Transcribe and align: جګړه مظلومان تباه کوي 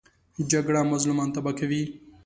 جګړه 0.51 0.81
مظلومان 0.91 1.29
تباه 1.35 1.53
کوي 1.59 1.83